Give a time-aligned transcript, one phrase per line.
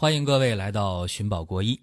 [0.00, 1.76] 欢迎各位来到寻宝国医。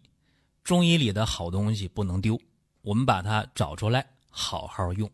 [0.64, 2.40] 中医里的好东西不能丢，
[2.82, 5.12] 我们把它找出来，好好用。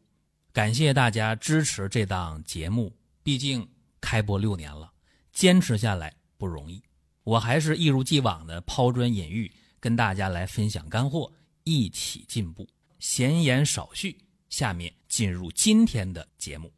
[0.54, 3.68] 感谢大家支持这档节目，毕竟
[4.00, 4.88] 开播六年了，
[5.34, 6.80] 坚持下来不容易。
[7.24, 11.34] 我还是一如既往的抛砖引玉，跟大家来分享干货，
[11.64, 12.68] 一起进步。
[13.00, 14.16] 闲言少叙，
[14.48, 16.72] 下面进入今天的节目。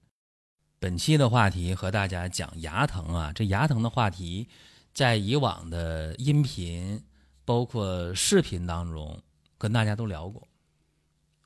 [0.79, 4.47] 本期的话题和大家讲牙疼啊，这牙疼的话题。
[4.93, 7.03] 在以往的音频，
[7.43, 9.19] 包括视频当中，
[9.57, 10.47] 跟大家都聊过，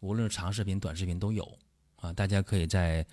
[0.01, 1.57] 无论是长视频、短视频都有
[1.95, 2.11] 啊。
[2.11, 3.05] 大家可以在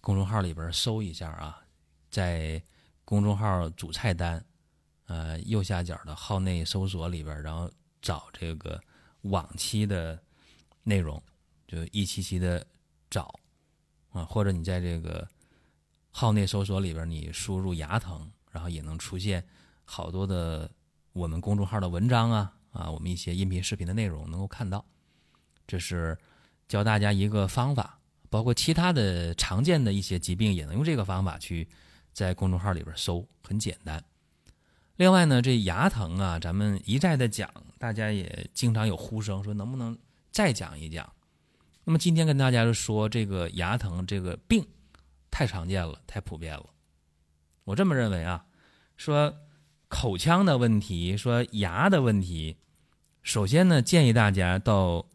[0.00, 1.62] 公众号里边搜一下啊，
[2.10, 2.62] 在
[3.04, 4.42] 公众号主菜单，
[5.04, 7.70] 呃右下角的号内搜索里边，然后
[8.00, 8.80] 找这个
[9.22, 10.18] 往期的
[10.82, 11.22] 内容，
[11.68, 12.66] 就一期期的
[13.10, 13.38] 找
[14.12, 15.28] 啊，或者你在这个
[16.10, 19.46] 号内搜索里边，你输入牙疼，然后也能出现。
[19.84, 20.70] 好多的
[21.12, 24.84] 我们公众号的文章啊啊，我们一些音频视频的内容能够看到，
[25.66, 26.18] 这是
[26.66, 31.68] 教大家一个方法，包括其他的常见的一些疾病也能用这个方法去
[32.12, 34.02] 在公众号里边搜，很简单。
[34.96, 39.96] 另外呢，这牙疼啊，咱们一再的讲，大家也经常有呼声说能不能
[40.32, 41.12] 再讲一讲。
[41.84, 44.66] 那么今天跟大家说这个牙疼这个病
[45.30, 46.66] 太常见了，太普遍了。
[47.64, 48.44] 我这么认为啊，
[48.96, 49.32] 说。
[49.94, 52.56] 口腔的问题，说牙的问题，
[53.22, 55.06] 首先呢，建议大家到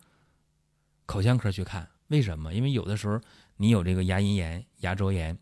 [1.05, 1.89] 口腔科去看。
[2.07, 2.53] 为什么？
[2.53, 3.19] 因为有的时候
[3.57, 5.37] 你有这个牙龈炎、牙周炎，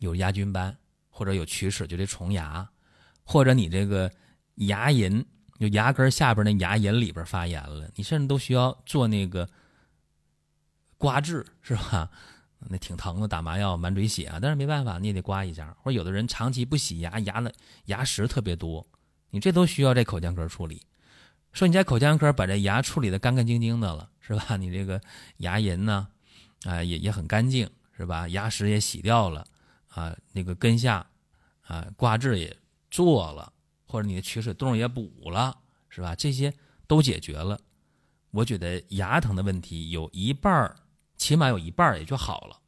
[0.00, 0.76] 有牙菌斑，
[1.10, 2.68] 或者有龋齿，就这虫牙，
[3.22, 4.10] 或者你这个
[4.56, 5.24] 牙龈
[5.60, 9.48] 就牙根下边那牙龈里边发炎了，你甚至都需要做那个
[10.98, 12.10] 刮治，是吧？
[12.68, 15.76] 那挺疼的，打麻药满嘴血啊，但是没办法，你也得刮一下。
[15.82, 17.52] 或者有的人长期不洗牙，牙的
[17.86, 18.86] 牙石特别多，
[19.30, 20.80] 你这都需要这口腔科处理。
[21.52, 24.56] 说你在口腔科把这牙处理的干干净净的了，是吧？
[24.58, 25.00] 你这个
[25.38, 26.08] 牙龈呢，
[26.64, 28.26] 啊也也很干净，是吧？
[28.28, 29.46] 牙石也洗掉了，
[29.88, 31.06] 啊那个根下
[31.62, 32.56] 啊刮治也
[32.90, 33.52] 做了，
[33.86, 35.56] 或者你的龋齿洞也补了，
[35.88, 36.14] 是吧？
[36.16, 36.52] 这些
[36.86, 37.60] 都解决了，
[38.30, 40.74] 我觉得牙疼的问题有一半儿。
[41.24, 42.60] 起码有一半也就好了。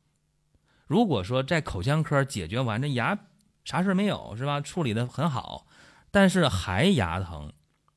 [0.86, 3.18] 如果说在口腔科解决完，这牙
[3.66, 4.62] 啥事没有，是吧？
[4.62, 5.66] 处理的很好，
[6.10, 7.52] 但是还牙疼，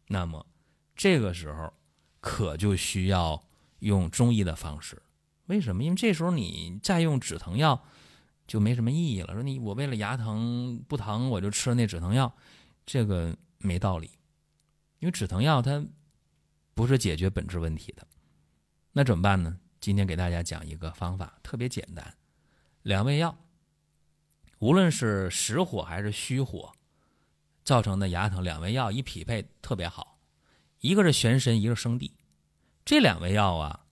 [0.09, 0.46] 那么
[0.98, 1.72] 这个时候
[2.19, 3.42] 可就需要
[3.80, 5.02] 用中医的方式。
[5.46, 5.81] 为什么？
[5.81, 7.81] 因为这时候你再用止疼药
[8.46, 9.34] 就没什么意义了。
[9.34, 12.36] 说你我为了牙疼不疼，我就吃了那止疼药，
[12.86, 14.12] 这个没道理。
[15.00, 15.86] 因为止疼药它
[16.74, 18.06] 不是解决本质问题的，
[18.92, 19.58] 那怎么办呢？
[19.80, 22.16] 今天给大家讲一个方法，特别简单，
[22.82, 23.38] 两味药，
[24.60, 26.74] 无论是实火还是虚火
[27.64, 30.20] 造成的牙疼，两味药一匹配特别好，
[30.80, 32.14] 一个是玄参，一个是生地，
[32.84, 33.86] 这两味药啊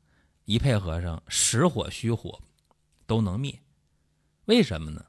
[0.45, 2.41] 一配合上，实火虚火
[3.05, 3.61] 都能灭。
[4.45, 5.05] 为什么呢？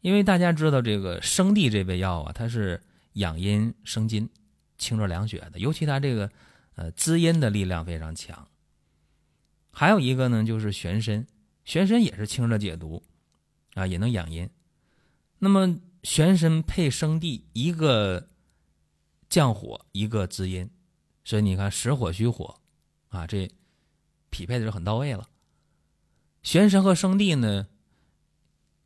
[0.00, 2.82] 因为大家知道这个生地这味药啊，它是
[3.14, 4.28] 养阴生津、
[4.76, 6.30] 清热凉血的，尤其它这个
[6.74, 8.48] 呃滋阴的力量非常强。
[9.74, 11.26] 还有一个呢，就是玄参，
[11.64, 13.02] 玄参也是清热解毒，
[13.74, 14.48] 啊，也能养阴。
[15.38, 18.28] 那么玄参配生地，一个
[19.30, 20.70] 降火，一个滋阴，
[21.24, 22.60] 所以你看实火虚火，
[23.08, 23.50] 啊，这
[24.28, 25.26] 匹配的是很到位了。
[26.42, 27.66] 玄参和生地呢，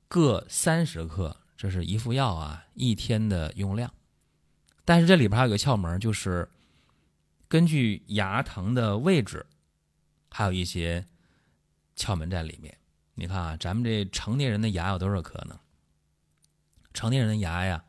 [0.06, 3.92] 各三十克，这是一副药啊，一天的用量。
[4.84, 6.48] 但是这里边还有个窍门，就是
[7.48, 9.44] 根据牙疼的位置。
[10.36, 11.06] 还有一些
[11.96, 12.76] 窍门在里面。
[13.14, 15.58] 你看啊，咱们这成年人的牙有多少颗呢？
[16.92, 17.82] 成年人的牙呀，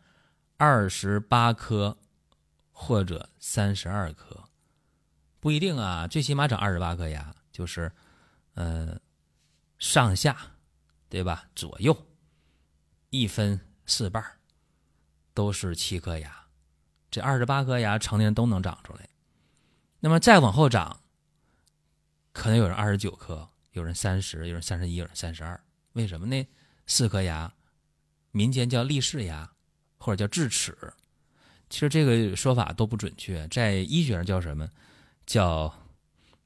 [0.55, 1.97] 二十八颗
[2.71, 4.45] 或者三十二颗，
[5.41, 6.07] 不一定啊。
[6.07, 7.91] 最起码长二十八颗牙，就是
[8.53, 8.97] 呃
[9.77, 10.37] 上下
[11.09, 11.49] 对吧？
[11.53, 12.07] 左右
[13.09, 14.23] 一分四瓣
[15.33, 16.45] 都是七颗牙。
[17.11, 19.09] 这二十八颗牙，成年人都能长出来。
[19.99, 21.01] 那么再往后长。
[22.37, 25.59] 可能有人二十九颗，有人三十，有人三十一，有人三十二。
[25.93, 26.47] 为什么呢？
[26.85, 27.51] 四颗牙，
[28.29, 29.51] 民间叫立式牙，
[29.97, 30.77] 或者叫智齿。
[31.67, 34.69] 其实这个说法都不准确，在医学上叫什么？
[35.25, 35.73] 叫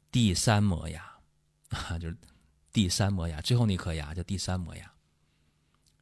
[0.09, 1.03] 第三磨牙
[1.71, 2.17] 啊，就是
[2.71, 4.89] 第三磨牙，最后那颗牙叫第三磨牙。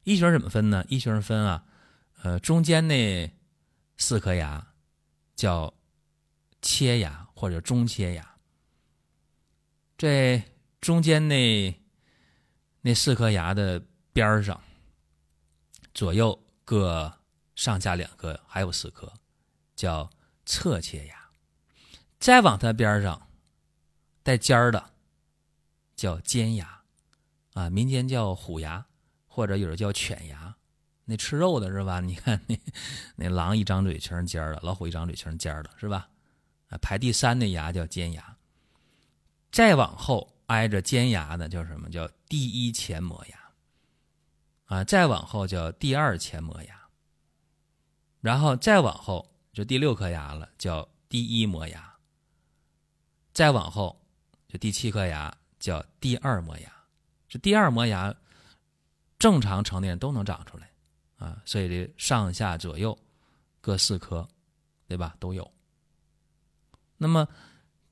[0.03, 0.85] 医学上怎么分呢？
[0.87, 1.65] 医学上分啊，
[2.21, 3.33] 呃，中间那
[3.97, 4.71] 四颗牙
[5.35, 5.73] 叫
[6.61, 8.35] 切牙或者中切牙。
[9.99, 10.41] 这
[10.79, 11.77] 中间那
[12.79, 14.63] 那四颗牙的边上，
[15.93, 17.19] 左右各
[17.53, 19.11] 上下两颗，还有四颗，
[19.75, 20.09] 叫
[20.45, 21.15] 侧切牙；
[22.17, 23.27] 再往它边上
[24.23, 24.91] 带尖儿的
[25.97, 26.81] 叫尖牙，
[27.55, 28.85] 啊，民间叫虎牙，
[29.27, 30.55] 或者有人叫犬牙。
[31.03, 31.99] 那吃肉的是吧？
[32.07, 32.57] 你看那
[33.17, 36.07] 那狼一张嘴全是尖儿的，老虎一张嘴全是尖儿的，是吧？
[36.81, 38.37] 排第三的牙叫尖牙，
[39.51, 41.89] 再往后挨着尖牙的叫什么？
[41.89, 43.39] 叫第一前磨牙。
[44.65, 46.79] 啊，再往后叫第二前磨牙，
[48.21, 51.91] 然后再往后就第六颗牙了，叫第一磨牙。
[53.33, 53.99] 再往后
[54.47, 56.71] 就第七颗牙叫第二磨牙。
[57.27, 58.13] 这第二磨牙，
[59.17, 60.69] 正常成年人都能长出来。
[61.17, 62.97] 啊，所以这上下左右
[63.61, 64.27] 各四颗，
[64.87, 65.15] 对吧？
[65.19, 65.51] 都有。
[66.95, 67.27] 那么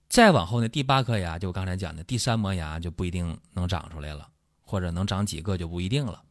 [0.10, 4.30] 再往后呢，第八颗牙就刚才讲的第三磨牙就不一定能长出来了，
[4.62, 6.24] 或者能长几个就不一定了。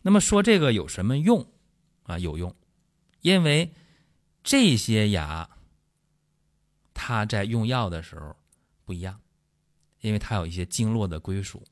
[0.00, 1.46] 那么说这个有什么用
[2.04, 2.18] 啊？
[2.18, 2.54] 有用，
[3.20, 3.72] 因为
[4.42, 5.48] 这些牙
[6.94, 8.34] 它在用药的时候
[8.84, 9.20] 不一样，
[10.00, 11.62] 因为它有一些经络的归属。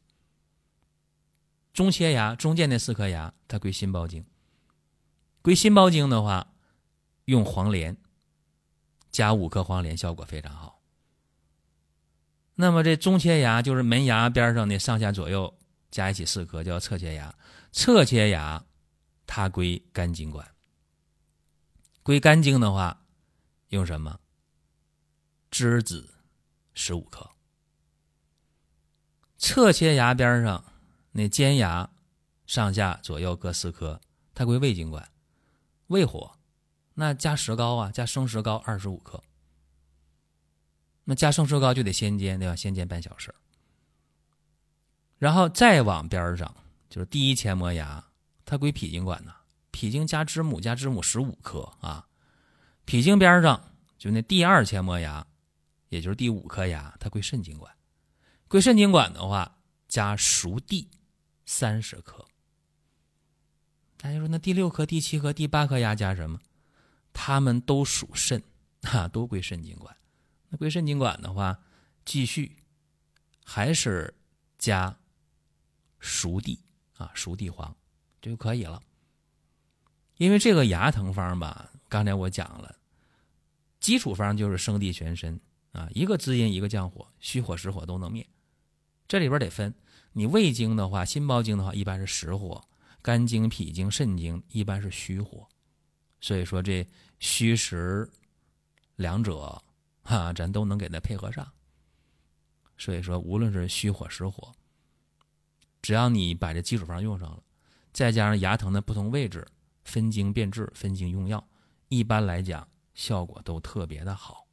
[1.72, 4.25] 中切牙中间那四颗牙它归心包经。
[5.42, 6.52] 归心包经的话，
[7.25, 7.96] 用黄连
[9.10, 10.80] 加五颗黄连，效果非常好。
[12.61, 15.59] 那么这中切牙就是门牙边上的上下左右
[15.91, 17.35] 加一起四颗，叫侧切牙。
[17.73, 18.62] 侧切牙
[19.27, 20.47] 它归肝经管。
[22.03, 23.07] 归肝经的话，
[23.69, 24.21] 用什么？
[25.51, 26.07] 栀子
[26.75, 27.31] 十五克。
[29.39, 30.62] 侧切牙边上
[31.12, 31.89] 那尖牙
[32.45, 33.99] 上下左右各四颗，
[34.35, 35.11] 它归胃经管。
[35.87, 36.37] 胃火，
[36.93, 39.25] 那加石膏啊，加生石膏二十五克。
[41.11, 42.55] 那加生石膏就得先煎，对吧？
[42.55, 43.35] 先煎半小时，
[45.19, 46.55] 然后再往边上
[46.89, 48.07] 就是第一前磨牙，
[48.45, 49.35] 它归脾经管呢。
[49.73, 52.07] 脾经加知母，加知母十五克啊。
[52.85, 55.27] 脾经边上就那第二前磨牙，
[55.89, 57.75] 也就是第五颗牙，它归肾经管。
[58.47, 59.59] 归肾经管的话，
[59.89, 60.89] 加熟地
[61.45, 62.25] 三十克。
[63.97, 66.39] 大家说，那第六颗、第七颗、第八颗牙加什么？
[67.12, 68.41] 它们都属肾，
[68.83, 69.97] 啊，都归肾经管。
[70.50, 71.58] 那归肾经管的话，
[72.05, 72.56] 继续
[73.44, 74.12] 还是
[74.58, 74.94] 加
[75.99, 76.61] 熟地
[76.99, 77.75] 啊，熟地黄
[78.20, 78.82] 就可以了。
[80.19, 82.76] 因为这个牙疼方吧，刚才我讲了，
[83.81, 85.41] 基础方就是生地全身
[85.73, 88.29] 啊，一个滋阴，一个降火，虚火实火都能灭。
[89.08, 89.75] 这里边得分，
[90.12, 92.62] 你胃经的话，心包经的话，一般是实火。
[93.02, 95.49] 肝经、脾经、肾经一般是虚火，
[96.20, 96.87] 所以说这
[97.19, 98.06] 虚实
[98.97, 99.62] 两者
[100.02, 101.52] 哈，咱都能给它配合上。
[102.76, 104.52] 所以说，无论是虚火实火，
[105.82, 107.43] 只要你把这基础方用上了，
[107.93, 109.47] 再加上牙疼的不同位置
[109.85, 111.47] 分经辨治、分经用药，
[111.88, 114.47] 一般来讲效果都特别的好。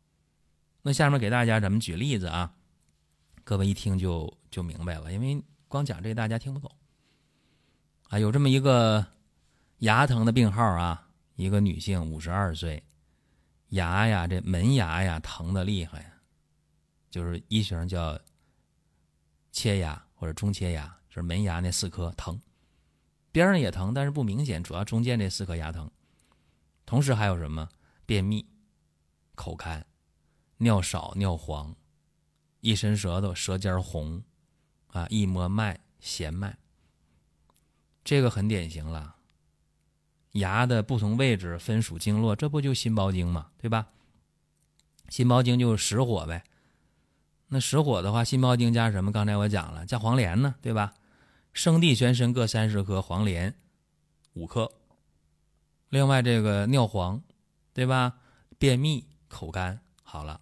[0.81, 2.53] 那下面给大家咱们举例子啊，
[3.43, 6.69] 各位一听就就明白了，因为光讲这大家听不懂。
[8.09, 9.05] 啊，有这么一个
[9.79, 12.83] 牙疼的病号啊，一个女性，五十二岁，
[13.69, 16.13] 牙呀，这门牙呀疼的厉害呀，
[17.09, 18.19] 就是医学上叫
[19.51, 22.39] 切牙或者中切牙，就是门牙那四颗疼，
[23.31, 25.89] 边上也疼，但是不明显，主要中间这四颗牙疼。
[26.85, 27.67] 同时还有什么
[28.05, 28.47] 便秘、
[29.35, 29.85] 口干、
[30.57, 31.75] 尿少、尿黄，
[32.61, 34.23] 一伸舌头舌尖红，
[34.87, 36.57] 啊，一摸脉弦脉。
[38.05, 39.16] 这个很典型了，
[40.37, 43.87] 牙的不同位置分属经络，这不就心包经嘛，对吧？
[45.09, 46.43] 心包经就是实火呗。
[47.47, 49.11] 那实火的话，心包经加什么？
[49.11, 50.93] 刚才我讲了，加黄连呢，对吧？
[51.53, 53.53] 生地全身各三十克，黄连
[54.33, 54.71] 五克。
[55.89, 57.21] 另外这个尿黄，
[57.73, 58.17] 对吧？
[58.57, 60.41] 便秘、口干好了，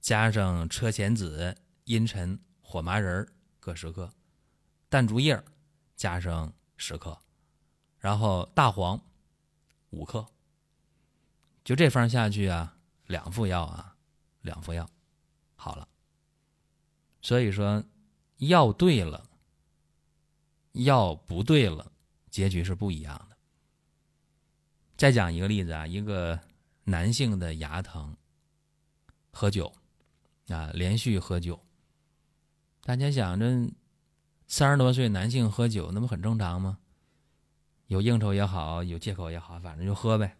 [0.00, 3.26] 加上车前子、茵陈、火麻仁
[3.60, 4.10] 各十克，
[4.88, 5.42] 淡竹叶
[5.96, 6.52] 加上。
[6.76, 7.16] 十克，
[8.00, 9.00] 然后大黄
[9.94, 10.26] 五克，
[11.62, 13.96] 就这方下去啊，两副药啊，
[14.42, 14.88] 两副药
[15.54, 15.88] 好了。
[17.22, 17.82] 所以说，
[18.38, 19.24] 药对了，
[20.72, 21.92] 药不对了，
[22.30, 23.36] 结局是不一样的。
[24.96, 26.38] 再讲一个例子啊，一个
[26.84, 28.16] 男性的牙疼，
[29.32, 29.72] 喝酒
[30.48, 31.64] 啊，连续喝酒，
[32.82, 33.70] 大家想着。
[34.46, 36.78] 三十多岁男性喝酒，那不很正常吗？
[37.86, 40.36] 有应酬也好，有借口也好，反正就喝呗。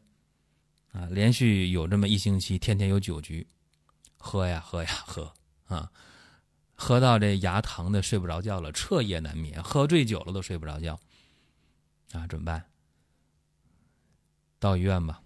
[0.92, 3.46] 啊，连续有这么一星期，天天有酒局，
[4.16, 5.32] 喝呀喝呀喝
[5.66, 5.90] 啊，
[6.74, 10.98] 喝到这牙疼的睡不着觉了，彻夜难眠，喝醉酒了都睡不着觉。
[12.12, 12.64] 啊，怎么办？
[14.60, 15.20] 到医院吧。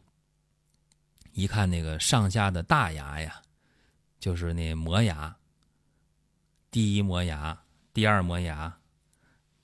[1.32, 3.40] 一看那个上下的大牙呀，
[4.18, 5.36] 就是那磨牙，
[6.70, 7.56] 第一磨牙、
[7.92, 8.76] 第二磨牙，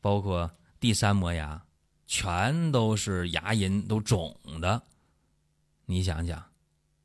[0.00, 1.60] 包括第三磨牙，
[2.06, 4.86] 全都是牙龈都肿的。
[5.86, 6.52] 你想想，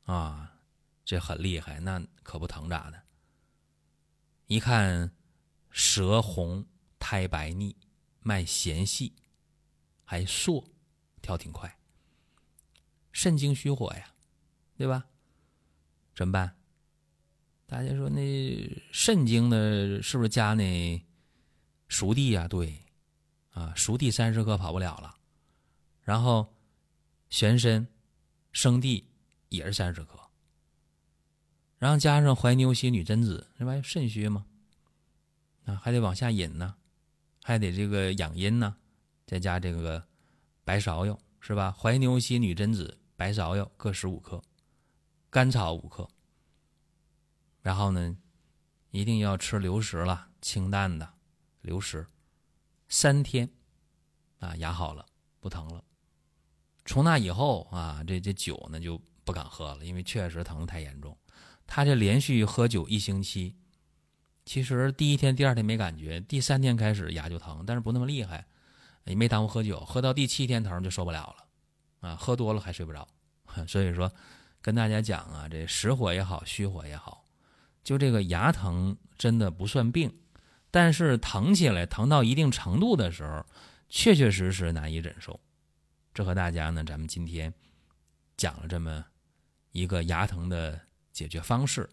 [0.04, 0.58] 啊，
[1.04, 3.02] 这很厉害，那可不疼咋的？
[4.46, 5.12] 一看
[5.70, 6.66] 舌红、
[6.98, 7.76] 苔白腻、
[8.20, 9.14] 脉弦细，
[10.04, 10.64] 还硕，
[11.22, 11.78] 跳挺快，
[13.12, 14.14] 肾经虚火呀，
[14.76, 15.06] 对吧？
[16.14, 16.56] 怎么办？
[17.66, 21.06] 大家说那肾经呢，是不是加那
[21.86, 22.48] 熟地呀？
[22.48, 22.84] 对，
[23.50, 25.16] 啊，熟地三十克跑不了了，
[26.02, 26.54] 然后
[27.28, 27.86] 玄参。
[28.52, 29.06] 生地
[29.48, 30.18] 也是三十克，
[31.78, 34.44] 然后加上怀牛膝、女贞子，这玩意肾虚吗？
[35.66, 36.74] 啊，还得往下引呢，
[37.44, 38.76] 还得这个养阴呢，
[39.24, 40.04] 再加这个
[40.64, 41.70] 白芍药是吧？
[41.70, 44.42] 怀牛膝、女贞子、白芍药各十五克，
[45.30, 46.08] 甘草五克。
[47.62, 48.18] 然后呢，
[48.90, 51.08] 一定要吃流食了，清淡的
[51.60, 52.04] 流食，
[52.90, 53.48] 三天
[54.40, 55.06] 啊，牙好了，
[55.38, 55.82] 不疼了。
[56.84, 61.16] 从那以后啊，这这酒呢就不敢喝了，因为确实疼的太严重。
[61.66, 63.54] 他这连续喝酒一星期，
[64.44, 68.44] 其实第一天、第二天没感觉，第三天开始牙就疼，但是不那么厉害，
[69.04, 69.78] 也没耽误喝酒。
[69.84, 73.06] 喝到第七天疼就受不了了，啊，喝多了还睡不着。
[73.68, 74.12] 所以说，
[74.60, 77.24] 跟大家讲啊，这实火也好，虚火也好，
[77.84, 80.12] 就这个牙疼真的不算病，
[80.70, 83.44] 但是疼起来疼到一定程度的时候，
[83.88, 85.40] 确确实实难以忍受。
[86.14, 87.52] 这和大家呢，咱们今天
[88.36, 89.04] 讲了这么
[89.72, 90.80] 一个牙疼的
[91.12, 91.88] 解决方式，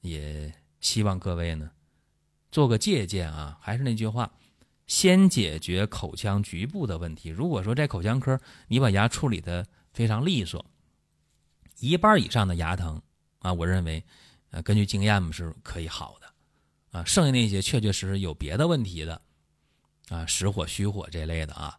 [0.00, 1.70] 也希望各位呢
[2.50, 3.58] 做个借鉴啊。
[3.60, 4.32] 还是那句话，
[4.86, 7.28] 先解决口腔局部的问题。
[7.28, 8.38] 如果说在口腔科
[8.68, 10.64] 你把牙处理的非常利索，
[11.78, 13.00] 一半以上的牙疼
[13.38, 14.04] 啊，我认为
[14.50, 16.31] 呃根据经验嘛是可以好的
[16.92, 17.04] 啊。
[17.04, 19.20] 剩下那些确确实实有别的问题的
[20.08, 21.76] 啊，实火虚火这类的啊，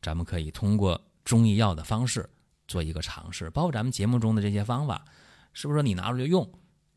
[0.00, 0.98] 咱们可以通过。
[1.24, 2.28] 中医药的方式
[2.68, 5.02] 做一个尝试，包括咱们节目中的这些方法，
[5.54, 6.46] 是不是你拿出来用，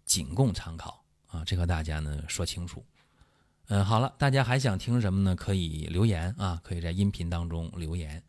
[0.03, 1.45] 仅供参考啊？
[1.45, 2.85] 这和大家呢说清楚。
[3.69, 5.33] 嗯，好了，大家还想听什么呢？
[5.33, 8.21] 可以留言啊，可以在音频当中留言，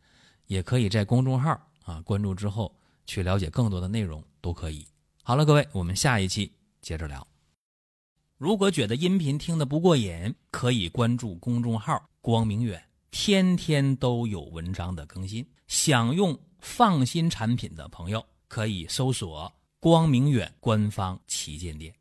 [0.46, 2.72] 也可以在公众号啊关注之后
[3.06, 4.86] 去了解更多的内容都可以。
[5.24, 7.27] 好了，各位，我们下一期接着聊。
[8.38, 12.80] 如果觉得音频听得不过瘾，可以关注公众号“光明远”。
[13.10, 21.92] 天天都有文章的更新，想用放心产品的朋友可以搜索“光明远”官方旗舰店。